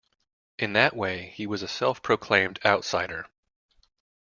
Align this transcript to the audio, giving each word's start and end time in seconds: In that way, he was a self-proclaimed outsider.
In 0.57 0.73
that 0.73 0.95
way, 0.95 1.27
he 1.35 1.45
was 1.45 1.61
a 1.61 1.67
self-proclaimed 1.67 2.59
outsider. 2.65 3.27